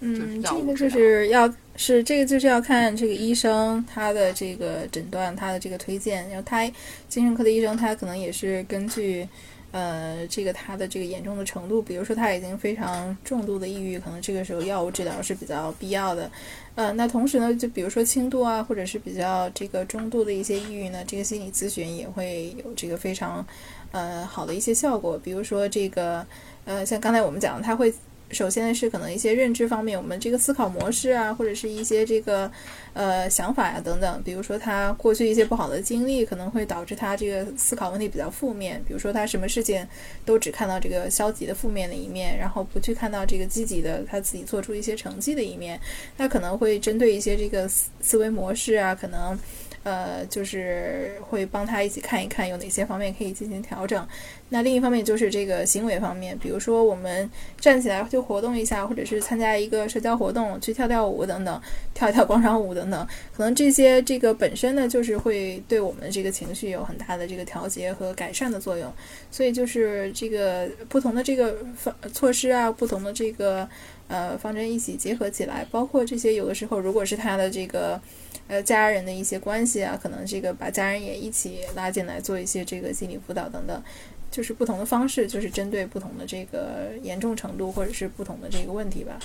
[0.02, 6.66] 嗯，这个就是要是这个就是要看这个医生他的这个诊断，他的这个推荐，然后他
[7.08, 9.28] 精神科的医生他可能也是根据。
[9.72, 16.32] 呃，这个他的这个严重的程度，比如说他已经非常重度的抑郁，可能这个时候药物治疗是比较必要的。
[16.76, 23.46] 呃，那同时呢，就比如说轻度啊，或者是比较这个中度的一些抑郁呢，这个心理咨询也会有这个非常
[23.92, 25.20] 呃好的一些效果。
[25.22, 26.26] 比如说这个
[26.64, 27.94] 呃，像刚才我们讲的，他会
[28.36, 32.52] 首先是可能一些认知方面，我们这个思考模式啊，或者是一些这个
[32.92, 34.22] 呃想法呀、等等。
[34.24, 38.84] 比如说他过去一些不好的经历，可能会导致他这个思考问题比较负面。
[38.86, 39.88] 比如说他什么事情
[40.26, 45.80] 都只看到这个消极的、负面的一面，然后不去看到这个积极的，他自己做出一些成绩的一面。
[46.18, 49.40] 那可能会针对一些这个思思维模式啊，可能。
[49.86, 54.06] 呃，就是会帮他一起看一看有哪些方面可以进行调整。
[54.50, 57.30] 那另一方面就是这个行为方面，比如说我们
[57.60, 61.62] 站起来就活动一下，或者是参加一个社交活动，去跳跳舞等等，
[61.94, 63.08] 跳一跳广场舞等等，
[63.38, 68.92] 可能这些这个本身呢，就是会对我们这个情绪有很大的这个调节和改善的作用。
[69.30, 73.68] 所以就是这个不同的这个方措施啊，不同的这个
[74.08, 78.02] 呃方针一起结合起来，包括这些有的时候如果是他的这个。
[78.48, 83.84] 呃，家人的一些关系啊，可能这个把家人也一起拉进来做一些这个心理辅导等等，
[84.30, 89.18] 就是不同的方式，就是针对不同的这个严重程度或者是不同的这个问题吧。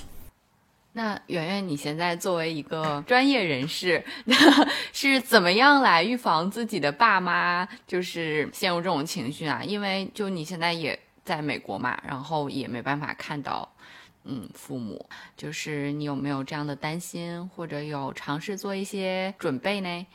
[0.95, 4.03] 那圆圆，你现在作为一个专业人士，
[4.95, 9.63] 是怎么样来预防自己的爸妈就是陷入这种情绪啊？
[9.63, 13.71] 因为就你现在也在美国嘛，然后也没办法看到。
[14.25, 15.05] 嗯，父母
[15.37, 20.07] 就是你有没有这样的担心，或者有尝试做一些准备呢？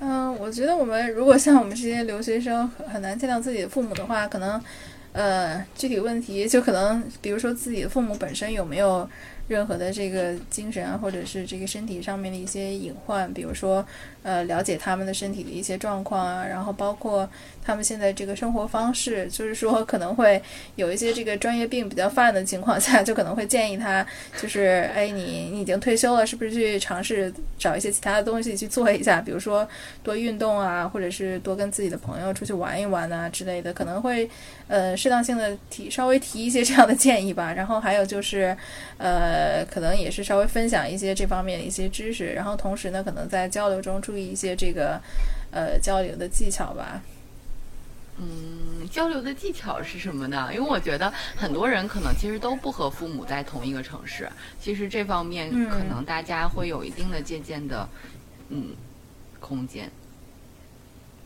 [0.00, 4.62] 嗯，我觉得我们如果像我们这些留学生很难见到自己的父母的话，可能
[5.12, 9.08] 呃具体问题就可能比如说自己的父母本身有没有
[9.48, 13.84] 任何的这个精神啊，或者是这个身体上面的一些隐患，比如说
[14.22, 17.28] 呃了解他们的身体的一些状况啊，然后包括。
[17.64, 20.42] 他们现在这个生活方式，就是说可能会
[20.74, 24.04] 有一些这个专业病比较犯的情况下，就可能会建议他，
[24.36, 29.20] 就是哎，你你已经退休了，是不是去尝试找一些其他的东西去做一下？
[29.20, 29.64] 比如说
[30.02, 34.28] 多运动啊，或者是多跟自己的朋友出去玩一玩啊之类的，可能会
[34.66, 37.52] 呃适当性的提稍微提一些这样的建议吧。
[37.52, 38.56] 然后还有就是
[38.98, 45.00] 呃，可能也是稍微分享一些这方面的一些知识，然后同时呢，可能在 交流中注意一些这个
[45.50, 47.00] 呃交流的技巧吧。
[48.18, 50.50] 嗯，交流的技巧是什么呢？
[50.52, 57.88] 因为我觉得很多人可能其实都不和父母在同一个城市，其实这方面可能大家会有一定的借鉴的，
[58.50, 58.76] 嗯，
[59.40, 59.90] 空间。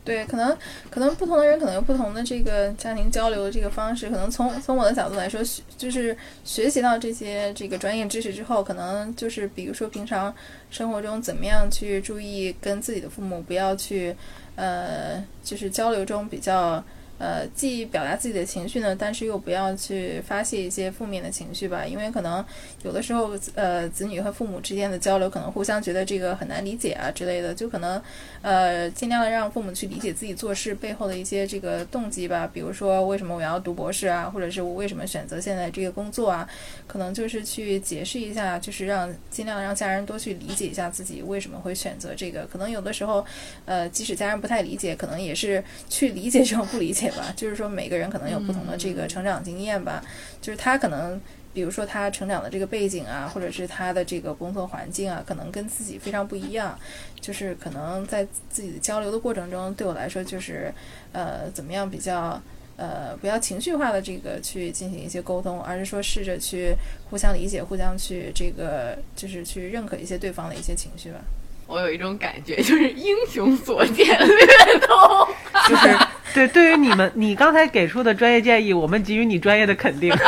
[0.07, 0.57] 对，可能
[0.89, 4.09] 可能不同的人可能有不同的这个家庭交流的这个方式。
[4.09, 5.41] 可能从从我的角度来说，
[5.77, 10.33] 就是学习到这些这个专业知识之后，可能就是比如说平常
[10.71, 14.15] 生活中怎么样去注意跟自己的父母不要去。
[14.55, 16.81] 呃，就是交流中比较。
[17.17, 22.43] 呃，既表达自己的情绪呢，但是又不要去发泄一些负面的情绪吧，因为可能
[22.83, 28.01] 有的时候，呃，子女和父母之间的交流可能互相觉得这个很难理解啊之类的，就可能，
[28.41, 36.47] 呃，尽量的让父母去理解自己做事背后的一些这个动机吧，比如说为什么我要读博士啊，或者是我为什么选择现在这个工作啊，
[36.85, 43.25] 可能就是去解释一下，就是让尽量让家人多去理解一下自己为什么会选择这个，可能有的时候，
[43.65, 47.06] 呃，即使家人不太理解，可能也是去理解这种不理解。
[47.11, 50.03] 吧，就是说每个人可能有不同的这个成长经验吧，
[50.41, 51.19] 就是他可能，
[51.53, 56.77] 比如说他成长的这个背景啊，或者是他的这个工作环境啊，可能跟自己非常不一样，
[57.19, 60.73] 就是可能在自己的交流的过程中，对我来说就是，
[61.11, 62.41] 呃，怎么样比较，
[62.75, 66.75] 呃不要情绪化的这个去进行一些沟通，而是说试着去
[67.09, 71.19] 互相理解、互相去这个就是去认可一些对方的一些情绪吧。
[71.67, 74.47] 我有一种感觉，就是英雄所见略
[74.79, 75.27] 同。
[75.67, 75.97] 就是
[76.33, 80.15] 对对于你们你刚才给出的专业建议，我们给予你专业的肯定。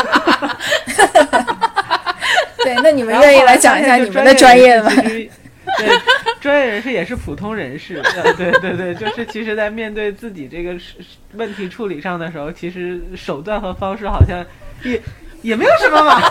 [2.64, 4.92] 对，那你们愿意来讲一下你们的专业吗？
[5.78, 5.88] 对，
[6.42, 8.02] 专业人士也是普通人士。
[8.36, 10.76] 对对对，就是其实，在面对自己这个
[11.34, 14.44] 问题处理上的时候，其实手段和方式好像
[14.84, 15.02] 也
[15.42, 16.22] 也没有什么嘛。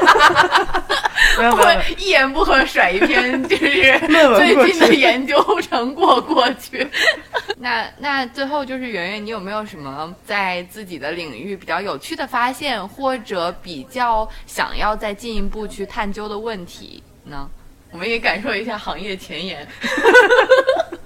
[1.39, 3.99] 没有没有，一言不合甩一篇就是
[4.37, 6.87] 最近的研究成果过去。
[7.59, 17.49] 那那最后就是圆圆，你有没有什么在自己的领域比较有趣的发现，或者比较想要再进一步去探究的问题呢？
[17.91, 19.67] 我们也感受一下行业前沿。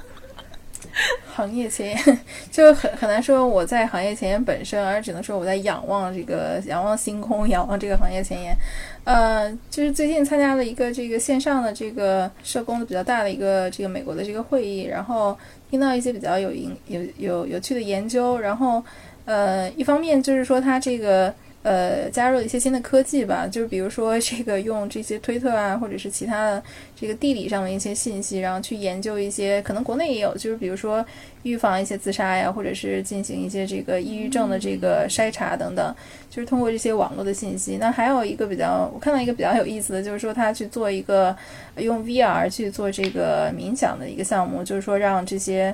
[1.34, 2.18] 行业前沿
[2.50, 8.56] 就很很难说我在行业前沿本身，而只能说我在仰望这个仰望星空，仰望这个行业前沿。
[9.04, 15.36] 呃，就是最近参加了一个这个线上的这个社工的比较大的一个这个美国的这个会议，然后
[15.70, 18.82] 听到一些比较有影有有有趣的研究，然后
[19.24, 21.34] 呃，一方面就是说他这个。
[21.62, 26.62] 呃，加入一些新的科技吧，就是比如说这个用这些推特啊，或者是其他的
[26.96, 31.06] 这个地理上的一些信息，然后去研究一些可能国内也有，就是比如说
[31.44, 35.94] 预防一些自杀呀，或者是进行一些这个抑郁症的这个筛查等等，
[36.28, 37.76] 就是通过这些网络的信息。
[37.78, 41.36] 那还有一个比较，我看到一个比较有意思的就是说，他去做一个
[41.76, 45.72] 用 VR 去做这个冥想的一个项目，就是说让这些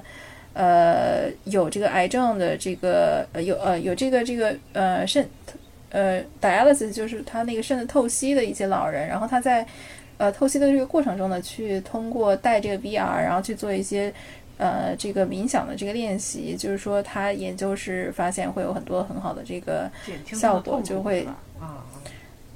[0.53, 5.26] 呃有这个癌症的这个呃有呃有这个这个呃肾。
[5.91, 9.66] 呃，dialysis 就是他那个肾的透析的一些老人，然后他在
[10.18, 14.12] 呃透析的这个过程中呢，去通过带这个 VR，然后去做一些
[14.59, 19.91] 呃这个冥想的这个练习，就是说他研究是发现会有很多很好的这个
[20.32, 21.26] 效果，就会
[21.59, 21.84] 啊，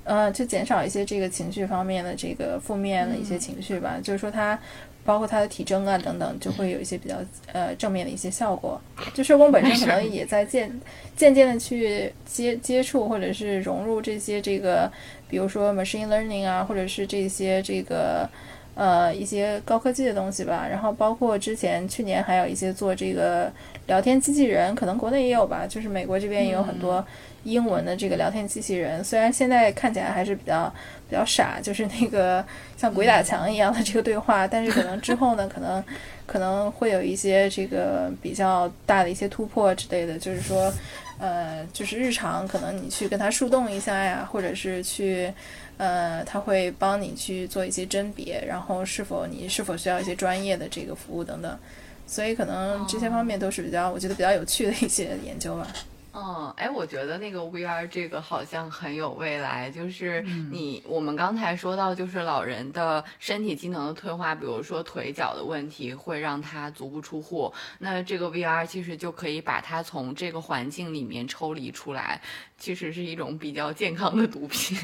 [0.04, 4.58] 呃，就减少一些这个情绪方面的这个负面的一些情绪吧，就是说他。
[5.04, 7.16] 包括它的体征啊等等，就会有一些比较
[7.52, 8.80] 呃正面的一些效果。
[9.12, 10.70] 就社工本身可能也在渐
[11.16, 14.90] 渐渐的去接接触或者是融入这些这个，
[15.28, 18.28] 比如说 machine learning 啊，或者是这些这个
[18.74, 20.66] 呃一些高科技的东西吧。
[20.70, 23.52] 然后包括之前去年还有一些做这个
[23.86, 27.04] 聊天机器人，可能国内也有吧，就是美国这边也有很多。
[27.44, 30.72] 英文的这个聊天机器人，虽然现在看起来还是比较
[31.12, 32.42] 比较傻，就是那个
[32.74, 35.84] 像鬼打墙一样的这个对话，但是可能之后呢，可能
[36.24, 40.72] 可能会有一些这个比较大的一些突破之类的，就是说，
[41.18, 45.30] 呃，就是日常可能你去跟他树洞一下呀，或者是去，
[45.76, 51.58] 呃，他会帮你去做一些甄别，然后是否你是否需要一些专业的这个服务等等，
[52.06, 55.68] 所以可能这些方面都是比较我觉得比较有趣的一些研究吧。
[56.14, 59.70] 嗯，哎，我觉得那个 VR 这个好像很有未来。
[59.70, 67.52] 就是你，我们刚才说到，就是老人的身体机能的退化，比如说腿脚的问题，会让他足不出户。
[67.78, 72.20] 那这个 VR 其实就可以把他从这个环境里面抽离出来，
[72.58, 74.76] 其实是一种比较健康的毒品。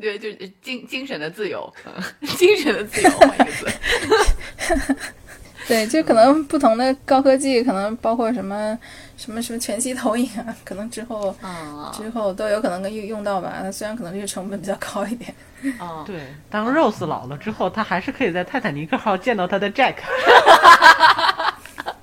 [0.00, 0.32] 对，就
[0.62, 1.70] 精精神的自由，
[2.36, 4.96] 精神的自由，换一个字。
[5.68, 8.78] 对，就可能不同的高科技，可能包括什么
[9.16, 11.34] 什么什么全息投影啊，可能之后
[11.92, 13.54] 之后都有可能用用到吧。
[13.62, 15.34] 它虽然可能这个成本比较高一点。
[15.80, 19.96] 哦，对，当 Rose 老了之后，他还是可以在泰坦尼克号见到他的 Jack。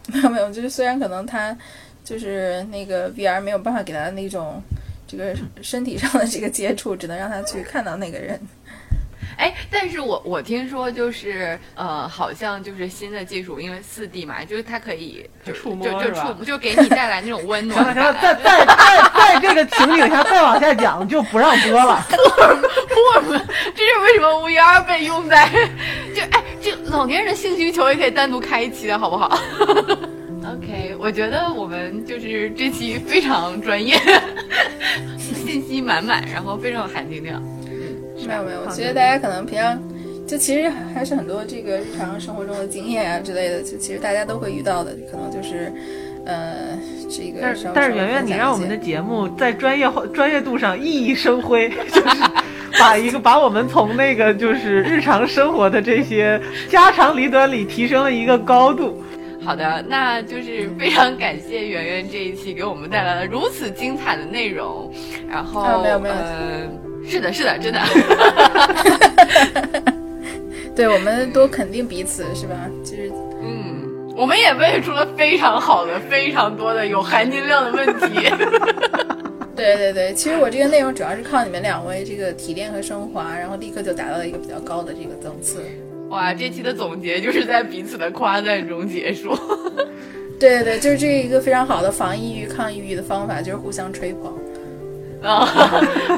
[0.08, 1.56] 没有没有，就是虽然可能他
[2.04, 4.62] 就是那个 VR 没有办法给他那种
[5.08, 8.38] 这个身体上的这个接触，只能让他去看到那个人。
[9.38, 17.84] 哎，但是我我听说就是呃，好像就是新的技术，因为四 D 嘛，就是它可以就触摸就就触就给你带来那种温暖。
[17.84, 22.06] 行了行了， 在在在在这个情景下再往下讲就不让播了。
[23.16, 23.42] 我们
[23.76, 25.50] 这是为什么 VR 被用在
[26.16, 29.38] 就哎，这老年人的性需求也可以单独开一期的好不好
[30.46, 33.98] ？OK，我觉得我们就是这期非常专业，
[35.18, 37.42] 信息满满，然后非常有含金量。
[38.28, 39.82] 没有没有，我觉得大家可能平常
[40.26, 45.72] 就其实还是很多这个日常生活中的经验啊之类的，就其实大家都会遇到的，可能就是
[46.26, 47.40] 呃这个。
[47.42, 52.22] 但是但是圆圆，你让我们的节目在专业专业度上熠熠生辉， 就是
[52.80, 59.04] 把一个把我们从那个就是日常生活的这些家长里短里提升了一个高度。
[59.44, 64.90] 好的，那就是非常感谢圆圆这一期给我们带来了如此精彩的内容，
[65.30, 66.16] 然后没有没有。
[67.08, 67.80] 是的，是的，真的。
[70.76, 72.56] 对，我们多肯定彼此，是吧？
[72.84, 73.12] 就是，
[73.44, 73.84] 嗯，
[74.16, 78.28] 我们也问出了非常好的、非常多的有含金量的问题。
[79.56, 85.64] 对对对，其实我这个内容主要是靠你们两位这个提炼和升华，然后立刻就达到了一个比较高的这个层次。
[86.10, 89.38] 哇，这期的总结就是在彼此的夸赞中结束。
[90.40, 94.36] 对对对，就是这一个非常好的防抑郁、抗抑郁的方法，就是互相吹捧。
[95.24, 95.46] 啊，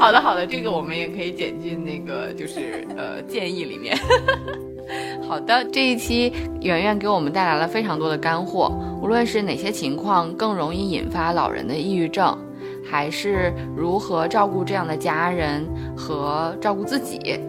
[0.00, 3.96] 好的好的，这个我们也可以剪进那个就是呃建议里面。
[5.26, 12.36] 好的，这一期圆圆给我们带来了非常多的干货，无论是哪些情况更容易引发老人的抑郁症，
[12.84, 17.40] 还是如何照顾这样的家人和照顾自己。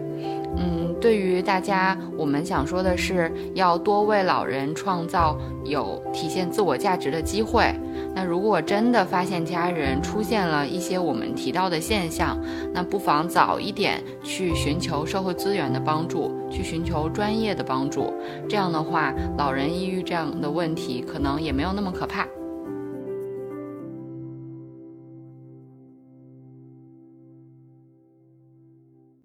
[0.56, 7.72] 嗯，对于大家，我们想说的是，要多为老人创造有体现自我价值的机会。
[8.18, 12.36] 那如果真的发现家人出现了一些我们提到的现象，
[12.74, 18.12] 那不妨早一点去寻求社会资源的帮助，去寻求专业的帮助。
[18.48, 22.26] 这样的话，老人抑郁这样的问题可能也没有那么可怕。